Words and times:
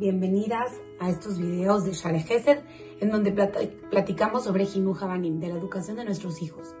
bienvenidas 0.00 0.72
a 0.98 1.10
estos 1.10 1.38
videos 1.38 1.84
de 1.84 1.92
Share 1.92 2.20
Gesed, 2.20 2.60
en 3.00 3.10
donde 3.10 3.32
platicamos 3.90 4.44
sobre 4.44 4.64
Hinu 4.64 4.96
Habanim, 4.98 5.40
de 5.40 5.48
la 5.48 5.58
educación 5.58 5.98
de 5.98 6.06
nuestros 6.06 6.40
hijos. 6.40 6.74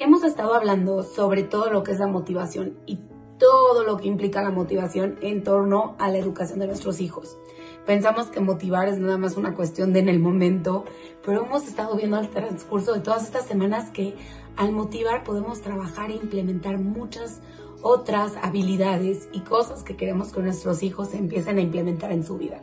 Hemos 0.00 0.24
estado 0.24 0.54
hablando 0.54 1.02
sobre 1.02 1.42
todo 1.42 1.70
lo 1.70 1.82
que 1.82 1.92
es 1.92 1.98
la 1.98 2.06
motivación 2.06 2.78
y 2.86 2.98
todo 3.42 3.82
lo 3.82 3.96
que 3.96 4.06
implica 4.06 4.40
la 4.40 4.52
motivación 4.52 5.18
en 5.20 5.42
torno 5.42 5.96
a 5.98 6.08
la 6.08 6.18
educación 6.18 6.60
de 6.60 6.68
nuestros 6.68 7.00
hijos. 7.00 7.36
Pensamos 7.84 8.28
que 8.28 8.38
motivar 8.38 8.86
es 8.86 9.00
nada 9.00 9.18
más 9.18 9.36
una 9.36 9.56
cuestión 9.56 9.92
de 9.92 9.98
en 9.98 10.08
el 10.08 10.20
momento, 10.20 10.84
pero 11.26 11.44
hemos 11.44 11.66
estado 11.66 11.96
viendo 11.96 12.16
al 12.16 12.30
transcurso 12.30 12.92
de 12.92 13.00
todas 13.00 13.24
estas 13.24 13.46
semanas 13.46 13.90
que 13.90 14.14
al 14.56 14.70
motivar 14.70 15.24
podemos 15.24 15.60
trabajar 15.60 16.12
e 16.12 16.14
implementar 16.14 16.78
muchas 16.78 17.40
otras 17.82 18.34
habilidades 18.42 19.28
y 19.32 19.40
cosas 19.40 19.82
que 19.82 19.96
queremos 19.96 20.32
que 20.32 20.40
nuestros 20.40 20.84
hijos 20.84 21.12
empiecen 21.12 21.58
a 21.58 21.62
implementar 21.62 22.12
en 22.12 22.24
su 22.24 22.38
vida. 22.38 22.60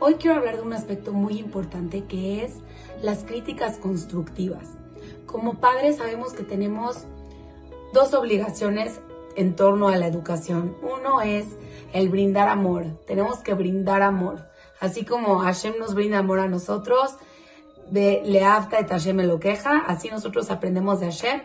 Hoy 0.00 0.14
quiero 0.14 0.38
hablar 0.38 0.56
de 0.56 0.62
un 0.62 0.72
aspecto 0.72 1.12
muy 1.12 1.38
importante 1.38 2.04
que 2.04 2.42
es 2.44 2.54
las 3.02 3.24
críticas 3.24 3.76
constructivas. 3.76 4.70
Como 5.26 5.60
padres 5.60 5.96
sabemos 5.96 6.32
que 6.32 6.44
tenemos 6.44 7.04
dos 7.92 8.14
obligaciones 8.14 9.00
en 9.36 9.54
torno 9.54 9.88
a 9.88 9.96
la 9.96 10.06
educación. 10.06 10.76
Uno 10.82 11.20
es 11.20 11.46
el 11.92 12.08
brindar 12.08 12.48
amor. 12.48 12.86
Tenemos 13.06 13.38
que 13.40 13.54
brindar 13.54 14.02
amor. 14.02 14.48
Así 14.80 15.04
como 15.04 15.38
Hashem 15.38 15.78
nos 15.78 15.94
brinda 15.94 16.18
amor 16.18 16.40
a 16.40 16.48
nosotros, 16.48 17.16
de 17.90 18.22
Leafta 18.24 18.78
et 18.78 18.88
Hashem 18.88 19.20
lo 19.22 19.38
queja, 19.38 19.84
así 19.86 20.08
nosotros 20.10 20.50
aprendemos 20.50 21.00
de 21.00 21.06
Hashem 21.06 21.42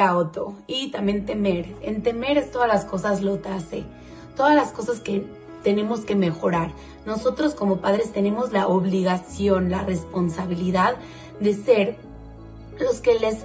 a 0.00 0.16
otro 0.16 0.54
y 0.66 0.90
también 0.90 1.24
temer. 1.24 1.66
En 1.82 2.02
temer 2.02 2.38
es 2.38 2.50
todas 2.50 2.68
las 2.68 2.84
cosas 2.84 3.22
lo 3.22 3.40
hace, 3.44 3.84
todas 4.36 4.54
las 4.54 4.72
cosas 4.72 5.00
que 5.00 5.24
tenemos 5.62 6.00
que 6.00 6.14
mejorar. 6.14 6.72
Nosotros 7.06 7.54
como 7.54 7.78
padres 7.80 8.12
tenemos 8.12 8.52
la 8.52 8.66
obligación, 8.66 9.70
la 9.70 9.82
responsabilidad 9.82 10.96
de 11.40 11.54
ser 11.54 11.96
los 12.78 13.00
que 13.00 13.18
les 13.18 13.44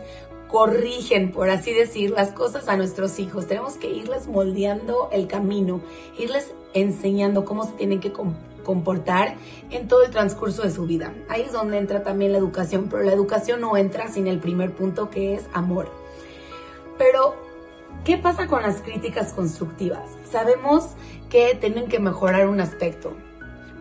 corrigen, 0.54 1.32
por 1.32 1.50
así 1.50 1.74
decir, 1.74 2.12
las 2.12 2.32
cosas 2.32 2.68
a 2.68 2.78
nuestros 2.78 3.18
hijos. 3.18 3.48
Tenemos 3.48 3.74
que 3.74 3.90
irles 3.90 4.28
moldeando 4.28 5.10
el 5.12 5.26
camino, 5.26 5.82
irles 6.16 6.54
enseñando 6.76 7.44
cómo 7.44 7.66
se 7.66 7.72
tienen 7.72 8.00
que 8.00 8.14
comportar 8.64 9.34
en 9.72 9.88
todo 9.88 10.04
el 10.04 10.12
transcurso 10.12 10.62
de 10.62 10.70
su 10.70 10.86
vida. 10.86 11.12
Ahí 11.28 11.42
es 11.42 11.54
donde 11.54 11.80
entra 11.80 12.04
también 12.04 12.34
la 12.34 12.38
educación, 12.38 12.88
pero 12.88 13.02
la 13.02 13.14
educación 13.14 13.62
no 13.62 13.76
entra 13.78 14.10
sin 14.10 14.28
el 14.28 14.38
primer 14.38 14.76
punto 14.76 15.10
que 15.10 15.34
es 15.34 15.44
amor. 15.54 15.90
Pero, 17.00 17.34
¿qué 18.06 18.20
pasa 18.20 18.46
con 18.46 18.62
las 18.62 18.84
críticas 18.84 19.34
constructivas? 19.34 20.08
Sabemos 20.32 20.90
que 21.32 21.56
tienen 21.56 21.88
que 21.88 22.00
mejorar 22.00 22.48
un 22.48 22.62
aspecto, 22.62 23.14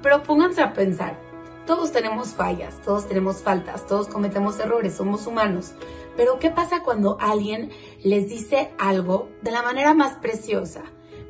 pero 0.03 0.23
pónganse 0.23 0.63
a 0.63 0.73
pensar, 0.73 1.19
todos 1.67 1.93
tenemos 1.93 2.29
fallas, 2.29 2.81
todos 2.83 3.09
tenemos 3.09 3.43
faltas, 3.43 3.87
todos 3.87 4.09
cometemos 4.09 4.59
errores, 4.59 4.95
somos 4.95 5.27
humanos. 5.27 5.75
Pero 6.17 6.39
¿qué 6.39 6.51
pasa 6.51 6.83
cuando 6.83 7.17
alguien 7.21 7.71
les 8.03 8.29
dice 8.29 8.73
algo 8.79 9.29
de 9.43 9.51
la 9.51 9.63
manera 9.63 9.95
más 9.95 10.17
preciosa? 10.17 10.83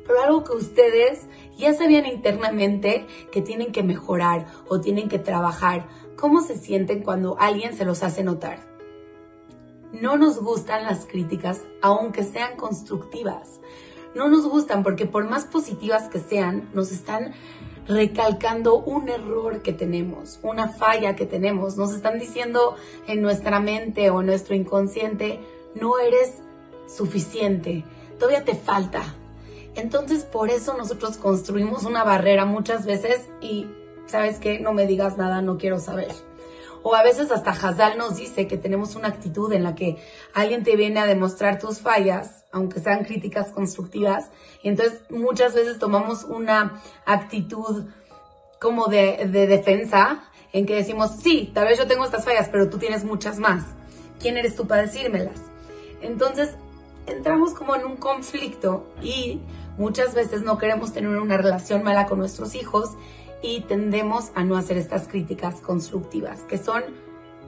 pero 0.05 0.21
algo 0.21 0.43
que 0.43 0.53
ustedes 0.53 1.27
ya 1.57 1.73
sabían 1.73 2.05
internamente 2.05 3.05
que 3.31 3.41
tienen 3.41 3.71
que 3.71 3.83
mejorar 3.83 4.47
o 4.67 4.79
tienen 4.79 5.09
que 5.09 5.19
trabajar. 5.19 5.87
¿Cómo 6.17 6.41
se 6.41 6.57
sienten 6.57 7.03
cuando 7.03 7.37
alguien 7.39 7.75
se 7.75 7.85
los 7.85 8.03
hace 8.03 8.23
notar? 8.23 8.59
No 9.91 10.17
nos 10.17 10.39
gustan 10.39 10.83
las 10.83 11.05
críticas, 11.05 11.61
aunque 11.81 12.23
sean 12.23 12.57
constructivas. 12.57 13.61
No 14.15 14.27
nos 14.27 14.47
gustan 14.47 14.83
porque 14.83 15.05
por 15.05 15.29
más 15.29 15.45
positivas 15.45 16.09
que 16.09 16.19
sean, 16.19 16.69
nos 16.73 16.91
están 16.91 17.33
recalcando 17.87 18.77
un 18.77 19.09
error 19.09 19.61
que 19.61 19.73
tenemos, 19.73 20.39
una 20.41 20.69
falla 20.69 21.15
que 21.15 21.25
tenemos. 21.25 21.77
Nos 21.77 21.93
están 21.93 22.19
diciendo 22.19 22.75
en 23.07 23.21
nuestra 23.21 23.59
mente 23.59 24.09
o 24.09 24.21
en 24.21 24.27
nuestro 24.27 24.55
inconsciente, 24.55 25.39
no 25.75 25.99
eres 25.99 26.41
suficiente, 26.87 27.83
todavía 28.19 28.43
te 28.43 28.55
falta, 28.55 29.01
entonces 29.75 30.23
por 30.23 30.49
eso 30.49 30.75
nosotros 30.77 31.17
construimos 31.17 31.83
una 31.83 32.03
barrera 32.03 32.45
muchas 32.45 32.85
veces 32.85 33.29
y, 33.41 33.67
¿sabes 34.05 34.39
qué? 34.39 34.59
No 34.59 34.73
me 34.73 34.85
digas 34.85 35.17
nada, 35.17 35.41
no 35.41 35.57
quiero 35.57 35.79
saber. 35.79 36.13
O 36.83 36.95
a 36.95 37.03
veces 37.03 37.31
hasta 37.31 37.51
Hazal 37.51 37.97
nos 37.97 38.17
dice 38.17 38.47
que 38.47 38.57
tenemos 38.57 38.95
una 38.95 39.07
actitud 39.07 39.51
en 39.53 39.63
la 39.63 39.73
que 39.73 39.97
alguien 40.33 40.63
te 40.63 40.75
viene 40.75 40.99
a 40.99 41.05
demostrar 41.05 41.57
tus 41.57 41.79
fallas, 41.79 42.43
aunque 42.51 42.79
sean 42.79 43.05
críticas 43.05 43.51
constructivas, 43.51 44.29
y 44.61 44.69
entonces 44.69 45.01
muchas 45.09 45.53
veces 45.55 45.79
tomamos 45.79 46.25
una 46.25 46.81
actitud 47.05 47.85
como 48.59 48.87
de, 48.87 49.27
de 49.31 49.47
defensa 49.47 50.25
en 50.51 50.65
que 50.65 50.75
decimos, 50.75 51.11
sí, 51.21 51.51
tal 51.53 51.65
vez 51.65 51.79
yo 51.79 51.87
tengo 51.87 52.05
estas 52.05 52.25
fallas, 52.25 52.49
pero 52.51 52.69
tú 52.69 52.77
tienes 52.77 53.03
muchas 53.03 53.39
más. 53.39 53.63
¿Quién 54.19 54.37
eres 54.37 54.55
tú 54.55 54.67
para 54.67 54.83
decírmelas? 54.83 55.39
Entonces 56.01 56.55
entramos 57.07 57.53
como 57.53 57.75
en 57.75 57.85
un 57.85 57.97
conflicto 57.97 58.87
y 59.01 59.41
Muchas 59.77 60.13
veces 60.13 60.43
no 60.43 60.57
queremos 60.59 60.93
tener 60.93 61.17
una 61.17 61.37
relación 61.37 61.83
mala 61.83 62.05
con 62.05 62.19
nuestros 62.19 62.53
hijos 62.53 62.91
y 63.43 63.61
tendemos 63.61 64.31
a 64.33 64.43
no 64.43 64.55
hacer 64.57 64.77
estas 64.77 65.07
críticas 65.07 65.61
constructivas, 65.61 66.41
que 66.43 66.57
son 66.57 66.81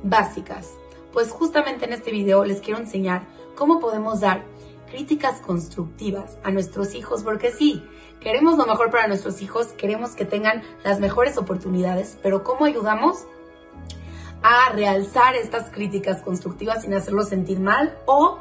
básicas. 0.03 0.69
Pues 1.11 1.31
justamente 1.31 1.85
en 1.85 1.93
este 1.93 2.11
video 2.11 2.45
les 2.45 2.61
quiero 2.61 2.79
enseñar 2.79 3.23
cómo 3.55 3.79
podemos 3.79 4.19
dar 4.19 4.43
críticas 4.91 5.41
constructivas 5.41 6.37
a 6.43 6.51
nuestros 6.51 6.93
hijos, 6.93 7.23
porque 7.23 7.51
sí, 7.51 7.83
queremos 8.19 8.57
lo 8.57 8.67
mejor 8.67 8.91
para 8.91 9.07
nuestros 9.07 9.41
hijos, 9.41 9.67
queremos 9.69 10.11
que 10.11 10.25
tengan 10.25 10.61
las 10.83 10.99
mejores 10.99 11.37
oportunidades, 11.37 12.19
pero 12.21 12.43
¿cómo 12.43 12.65
ayudamos? 12.65 13.25
a 14.47 14.71
realzar 14.73 15.33
estas 15.33 15.71
críticas 15.71 16.21
constructivas 16.21 16.83
sin 16.83 16.93
hacerlos 16.93 17.29
sentir 17.29 17.59
mal 17.59 17.97
o 18.05 18.37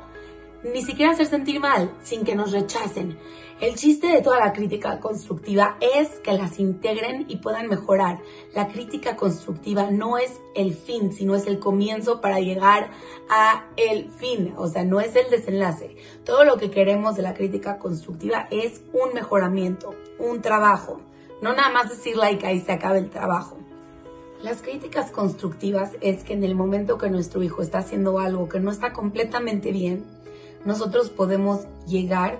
ni 0.64 0.82
siquiera 0.82 1.12
hacer 1.12 1.26
sentir 1.26 1.60
mal, 1.60 1.92
sin 2.02 2.25
que 2.25 2.34
nos 2.34 2.52
rechacen. 2.52 3.19
El 3.60 3.76
chiste 3.76 4.08
de 4.08 4.20
toda 4.20 4.41
la 4.41 4.52
crítica 4.52 4.98
constructiva 4.98 5.76
es 5.80 6.08
que 6.20 6.32
las 6.32 6.58
integren 6.58 7.26
y 7.28 7.36
puedan 7.36 7.69
mejorar. 7.69 8.19
La 8.54 8.66
crítica 8.69 9.14
constructiva 9.14 9.91
no 9.91 10.19
es 10.19 10.41
el 10.54 10.74
fin, 10.74 11.12
sino 11.12 11.36
es 11.36 11.47
el 11.47 11.60
comienzo 11.60 12.20
para 12.20 12.41
llegar 12.41 12.91
a 13.30 13.66
el 13.76 14.10
fin, 14.10 14.54
o 14.56 14.69
sea, 14.69 14.84
no 14.84 15.00
es 15.00 15.14
el 15.14 15.30
desenlace. 15.30 15.97
Todo 16.24 16.44
lo 16.44 16.56
que 16.56 16.70
queremos 16.70 17.14
de 17.14 17.22
la 17.22 17.34
crítica 17.34 17.78
constructiva 17.78 18.48
es 18.50 18.82
un 18.92 19.14
mejoramiento, 19.14 19.94
un 20.19 20.41
trabajo. 20.41 21.00
No 21.41 21.53
nada 21.53 21.70
más 21.70 21.91
decir 21.91 22.16
like 22.16 22.47
ahí 22.47 22.60
se 22.60 22.72
acaba 22.72 22.98
el 22.98 23.10
trabajo. 23.10 23.58
Las 24.42 24.62
críticas 24.62 25.10
constructivas 25.10 25.92
es 26.00 26.24
que 26.24 26.34
en 26.34 26.42
el 26.42 26.54
momento 26.54 26.98
que 26.98 27.08
nuestro 27.08 27.42
hijo 27.42 27.62
está 27.62 27.78
haciendo 27.78 28.19
algo 28.19 28.48
que 28.48 28.60
no 28.60 28.70
está 28.70 28.92
completamente 28.92 29.72
bien, 29.72 30.04
nosotros 30.64 31.10
podemos 31.10 31.66
llegar 31.86 32.38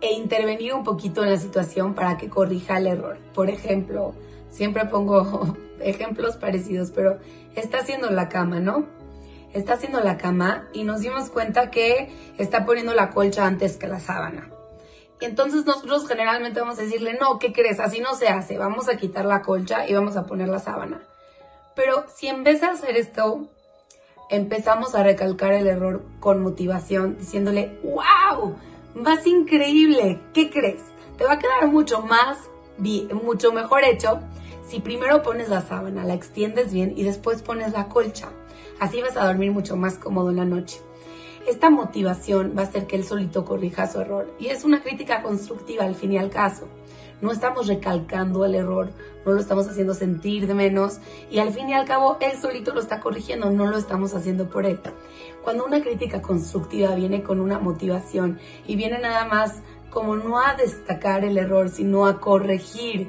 e 0.00 0.12
intervenir 0.12 0.74
un 0.74 0.84
poquito 0.84 1.22
en 1.22 1.30
la 1.30 1.38
situación 1.38 1.94
para 1.94 2.16
que 2.16 2.28
corrija 2.28 2.78
el 2.78 2.86
error. 2.86 3.18
Por 3.34 3.50
ejemplo, 3.50 4.14
siempre 4.50 4.86
pongo 4.86 5.56
ejemplos 5.80 6.36
parecidos, 6.36 6.90
pero 6.90 7.18
está 7.54 7.78
haciendo 7.78 8.10
la 8.10 8.28
cama, 8.28 8.60
¿no? 8.60 8.86
Está 9.52 9.74
haciendo 9.74 10.00
la 10.00 10.18
cama 10.18 10.68
y 10.72 10.84
nos 10.84 11.00
dimos 11.00 11.30
cuenta 11.30 11.70
que 11.70 12.10
está 12.36 12.66
poniendo 12.66 12.94
la 12.94 13.10
colcha 13.10 13.46
antes 13.46 13.76
que 13.76 13.86
la 13.86 14.00
sábana. 14.00 14.50
Entonces 15.20 15.64
nosotros 15.64 16.06
generalmente 16.06 16.60
vamos 16.60 16.78
a 16.78 16.82
decirle, 16.82 17.16
no, 17.18 17.38
¿qué 17.38 17.52
crees? 17.52 17.80
Así 17.80 18.00
no 18.00 18.14
se 18.14 18.28
hace, 18.28 18.58
vamos 18.58 18.88
a 18.88 18.96
quitar 18.96 19.24
la 19.24 19.40
colcha 19.40 19.88
y 19.88 19.94
vamos 19.94 20.16
a 20.16 20.26
poner 20.26 20.48
la 20.48 20.58
sábana. 20.58 21.00
Pero 21.74 22.04
si 22.14 22.26
en 22.26 22.44
vez 22.44 22.60
de 22.60 22.66
hacer 22.66 22.96
esto, 22.96 23.48
empezamos 24.30 24.94
a 24.94 25.02
recalcar 25.02 25.52
el 25.52 25.66
error 25.66 26.04
con 26.20 26.42
motivación, 26.42 27.18
diciéndole, 27.18 27.78
wow, 27.84 28.56
vas 28.94 29.26
increíble, 29.26 30.20
¿qué 30.32 30.50
crees? 30.50 30.82
Te 31.16 31.24
va 31.24 31.34
a 31.34 31.38
quedar 31.38 31.68
mucho 31.68 32.02
más, 32.02 32.38
mucho 33.22 33.52
mejor 33.52 33.84
hecho 33.84 34.20
si 34.68 34.80
primero 34.80 35.22
pones 35.22 35.48
la 35.48 35.60
sábana, 35.60 36.04
la 36.04 36.14
extiendes 36.14 36.72
bien 36.72 36.92
y 36.96 37.04
después 37.04 37.42
pones 37.42 37.72
la 37.72 37.88
colcha. 37.88 38.28
Así 38.80 39.00
vas 39.00 39.16
a 39.16 39.24
dormir 39.24 39.52
mucho 39.52 39.76
más 39.76 39.96
cómodo 39.96 40.30
en 40.30 40.36
la 40.36 40.44
noche. 40.44 40.80
Esta 41.46 41.70
motivación 41.70 42.54
va 42.58 42.62
a 42.62 42.64
hacer 42.64 42.88
que 42.88 42.96
él 42.96 43.04
solito 43.04 43.44
corrija 43.44 43.86
su 43.86 44.00
error 44.00 44.34
y 44.36 44.48
es 44.48 44.64
una 44.64 44.82
crítica 44.82 45.22
constructiva 45.22 45.84
al 45.84 45.94
fin 45.94 46.10
y 46.12 46.18
al 46.18 46.28
caso. 46.28 46.66
No 47.20 47.30
estamos 47.30 47.68
recalcando 47.68 48.44
el 48.44 48.56
error, 48.56 48.90
no 49.24 49.30
lo 49.30 49.38
estamos 49.38 49.68
haciendo 49.68 49.94
sentir 49.94 50.48
de 50.48 50.54
menos 50.54 50.98
y 51.30 51.38
al 51.38 51.52
fin 51.52 51.68
y 51.68 51.74
al 51.74 51.86
cabo 51.86 52.16
él 52.20 52.32
solito 52.36 52.74
lo 52.74 52.80
está 52.80 52.98
corrigiendo, 52.98 53.48
no 53.48 53.66
lo 53.66 53.78
estamos 53.78 54.12
haciendo 54.14 54.50
por 54.50 54.66
él. 54.66 54.80
Cuando 55.44 55.64
una 55.64 55.80
crítica 55.80 56.20
constructiva 56.20 56.96
viene 56.96 57.22
con 57.22 57.38
una 57.38 57.60
motivación 57.60 58.40
y 58.66 58.74
viene 58.74 58.98
nada 58.98 59.24
más 59.26 59.62
como 59.88 60.16
no 60.16 60.40
a 60.40 60.56
destacar 60.56 61.24
el 61.24 61.38
error, 61.38 61.68
sino 61.68 62.06
a 62.06 62.18
corregir 62.18 63.08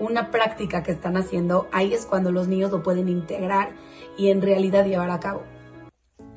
una 0.00 0.32
práctica 0.32 0.82
que 0.82 0.90
están 0.90 1.16
haciendo, 1.16 1.68
ahí 1.70 1.94
es 1.94 2.04
cuando 2.04 2.32
los 2.32 2.48
niños 2.48 2.72
lo 2.72 2.82
pueden 2.82 3.08
integrar 3.08 3.70
y 4.18 4.30
en 4.30 4.42
realidad 4.42 4.84
llevar 4.84 5.12
a 5.12 5.20
cabo. 5.20 5.44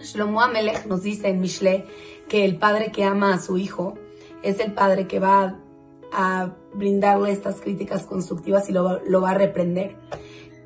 Shlomo 0.01 0.41
Amelech 0.41 0.85
nos 0.85 1.03
dice 1.03 1.29
en 1.29 1.41
Mishle 1.41 1.85
que 2.27 2.45
el 2.45 2.57
padre 2.57 2.91
que 2.91 3.03
ama 3.03 3.33
a 3.33 3.39
su 3.39 3.57
hijo 3.57 3.97
es 4.43 4.59
el 4.59 4.73
padre 4.73 5.07
que 5.07 5.19
va 5.19 5.59
a 6.11 6.51
brindarle 6.73 7.31
estas 7.31 7.61
críticas 7.61 8.05
constructivas 8.05 8.69
y 8.69 8.73
lo, 8.73 9.21
va 9.21 9.29
a 9.29 9.33
reprender. 9.33 9.95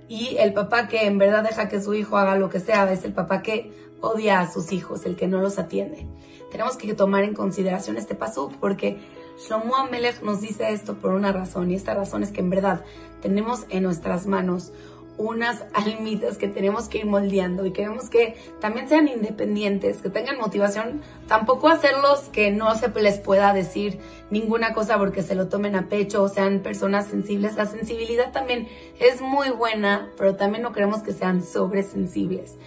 Y 0.07 0.37
el 0.37 0.53
papá 0.53 0.87
que 0.87 1.05
en 1.05 1.17
verdad 1.17 1.43
deja 1.43 1.69
que 1.69 1.81
su 1.81 1.93
hijo 1.93 2.17
haga 2.17 2.35
lo 2.35 2.49
que 2.49 2.59
sea, 2.59 2.91
es 2.91 3.03
el 3.03 3.13
papá 3.13 3.41
que 3.41 3.71
odia 4.01 4.41
a 4.41 4.51
sus 4.51 4.71
hijos, 4.71 5.05
el 5.05 5.15
que 5.15 5.27
no 5.27 5.41
los 5.41 5.57
atiende. 5.57 6.07
Tenemos 6.51 6.77
que 6.77 6.93
tomar 6.93 7.23
en 7.23 7.33
consideración 7.33 7.97
este 7.97 8.15
paso 8.15 8.51
porque 8.59 8.99
Shlomo 9.39 9.75
Amelech 9.75 10.21
nos 10.21 10.41
dice 10.41 10.71
esto 10.71 10.95
por 10.95 11.13
una 11.13 11.31
razón 11.31 11.71
y 11.71 11.75
esta 11.75 11.95
razón 11.95 12.21
es 12.21 12.31
que 12.31 12.41
en 12.41 12.51
verdad 12.51 12.85
tenemos 13.21 13.65
en 13.69 13.83
nuestras 13.83 14.27
manos 14.27 14.71
unas 15.17 15.63
almitas 15.73 16.37
que 16.37 16.47
tenemos 16.47 16.89
que 16.89 16.99
ir 16.99 17.05
moldeando 17.05 17.65
y 17.65 17.71
queremos 17.71 18.09
que 18.09 18.35
también 18.59 18.89
sean 18.89 19.07
independientes, 19.07 20.01
que 20.01 20.09
tengan 20.09 20.37
motivación, 20.39 21.01
tampoco 21.27 21.67
hacerlos 21.69 22.21
que 22.31 22.51
no 22.51 22.75
se 22.75 22.89
les 22.89 23.19
pueda 23.19 23.53
decir 23.53 23.99
ninguna 24.31 24.73
cosa 24.73 24.97
porque 24.97 25.21
se 25.21 25.35
lo 25.35 25.47
tomen 25.47 25.75
a 25.75 25.87
pecho 25.87 26.23
o 26.23 26.29
sean 26.29 26.59
personas 26.59 27.07
sensibles. 27.07 27.55
La 27.55 27.65
sensibilidad 27.65 28.31
también 28.31 28.67
es 28.99 29.21
muy 29.21 29.49
buena, 29.49 30.09
pero 30.17 30.35
también 30.35 30.63
no 30.63 30.71
queremos 30.71 31.03
que 31.03 31.13
sean 31.13 31.43
sobresensibles 31.43 32.57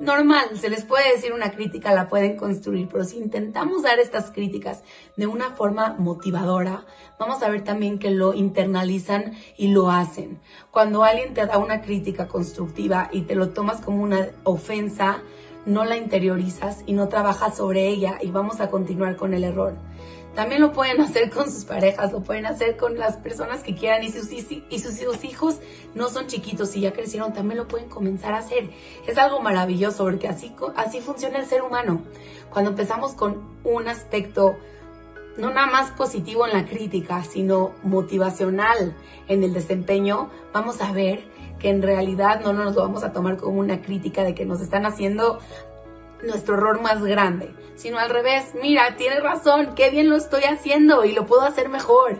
normal, 0.00 0.58
se 0.58 0.70
les 0.70 0.84
puede 0.84 1.12
decir 1.12 1.32
una 1.32 1.52
crítica, 1.52 1.94
la 1.94 2.08
pueden 2.08 2.36
construir, 2.36 2.88
pero 2.90 3.04
si 3.04 3.18
intentamos 3.18 3.82
dar 3.82 3.98
estas 3.98 4.30
críticas 4.30 4.82
de 5.16 5.26
una 5.26 5.50
forma 5.50 5.94
motivadora, 5.98 6.84
vamos 7.18 7.42
a 7.42 7.48
ver 7.48 7.62
también 7.62 7.98
que 7.98 8.10
lo 8.10 8.34
internalizan 8.34 9.34
y 9.56 9.68
lo 9.68 9.90
hacen. 9.90 10.40
Cuando 10.70 11.04
alguien 11.04 11.34
te 11.34 11.46
da 11.46 11.58
una 11.58 11.82
crítica 11.82 12.28
constructiva 12.28 13.08
y 13.12 13.22
te 13.22 13.34
lo 13.34 13.50
tomas 13.50 13.80
como 13.80 14.02
una 14.02 14.28
ofensa, 14.44 15.22
no 15.64 15.84
la 15.84 15.96
interiorizas 15.96 16.82
y 16.86 16.92
no 16.92 17.08
trabajas 17.08 17.56
sobre 17.56 17.88
ella 17.88 18.18
y 18.20 18.30
vamos 18.30 18.60
a 18.60 18.68
continuar 18.68 19.16
con 19.16 19.34
el 19.34 19.44
error. 19.44 19.74
También 20.34 20.62
lo 20.62 20.72
pueden 20.72 21.00
hacer 21.00 21.30
con 21.30 21.50
sus 21.50 21.64
parejas, 21.64 22.12
lo 22.12 22.22
pueden 22.22 22.46
hacer 22.46 22.76
con 22.76 22.98
las 22.98 23.16
personas 23.16 23.62
que 23.62 23.74
quieran 23.74 24.02
y 24.02 24.10
sus, 24.10 24.30
y 24.32 24.78
sus 24.78 25.24
hijos 25.24 25.56
no 25.94 26.08
son 26.08 26.26
chiquitos 26.26 26.74
y 26.74 26.80
ya 26.80 26.92
crecieron, 26.92 27.34
también 27.34 27.58
lo 27.58 27.68
pueden 27.68 27.88
comenzar 27.88 28.32
a 28.32 28.38
hacer. 28.38 28.70
Es 29.06 29.18
algo 29.18 29.40
maravilloso 29.40 30.04
porque 30.04 30.28
así, 30.28 30.54
así 30.76 31.00
funciona 31.00 31.38
el 31.38 31.46
ser 31.46 31.62
humano. 31.62 32.02
Cuando 32.50 32.70
empezamos 32.70 33.12
con 33.12 33.42
un 33.64 33.88
aspecto 33.88 34.56
no 35.36 35.50
nada 35.50 35.66
más 35.66 35.90
positivo 35.92 36.46
en 36.46 36.52
la 36.52 36.66
crítica, 36.66 37.24
sino 37.24 37.72
motivacional 37.82 38.94
en 39.28 39.42
el 39.44 39.52
desempeño, 39.52 40.30
vamos 40.52 40.80
a 40.80 40.92
ver 40.92 41.24
que 41.58 41.70
en 41.70 41.82
realidad 41.82 42.40
no 42.42 42.52
nos 42.52 42.74
lo 42.74 42.82
vamos 42.82 43.04
a 43.04 43.12
tomar 43.12 43.36
como 43.36 43.60
una 43.60 43.80
crítica 43.82 44.24
de 44.24 44.34
que 44.34 44.44
nos 44.44 44.60
están 44.60 44.84
haciendo 44.84 45.38
nuestro 46.22 46.54
error 46.54 46.80
más 46.80 47.02
grande, 47.02 47.54
sino 47.74 47.98
al 47.98 48.10
revés, 48.10 48.52
mira, 48.60 48.96
tienes 48.96 49.22
razón, 49.22 49.74
qué 49.74 49.90
bien 49.90 50.08
lo 50.08 50.16
estoy 50.16 50.44
haciendo 50.44 51.04
y 51.04 51.12
lo 51.12 51.26
puedo 51.26 51.42
hacer 51.42 51.68
mejor. 51.68 52.18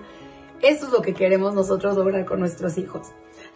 Eso 0.60 0.86
es 0.86 0.92
lo 0.92 1.02
que 1.02 1.14
queremos 1.14 1.54
nosotros 1.54 1.96
lograr 1.96 2.24
con 2.24 2.40
nuestros 2.40 2.78
hijos. 2.78 3.08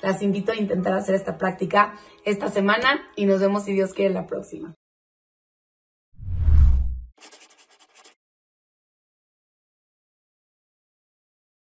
Las 0.03 0.23
invito 0.23 0.53
a 0.53 0.57
intentar 0.57 0.95
hacer 0.95 1.15
esta 1.15 1.39
práctica 1.39 1.95
esta 2.25 2.49
semana 2.49 3.09
y 3.15 3.27
nos 3.27 3.41
vemos 3.41 3.65
si 3.65 3.73
Dios 3.73 3.93
quiere 3.93 4.13
la 4.13 4.27
próxima. 4.27 4.75